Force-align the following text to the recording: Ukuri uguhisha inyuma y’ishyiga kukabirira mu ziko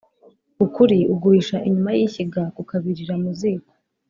Ukuri 0.65 0.97
uguhisha 1.13 1.57
inyuma 1.67 1.89
y’ishyiga 1.97 2.41
kukabirira 2.55 3.13
mu 3.21 3.31
ziko 3.39 3.71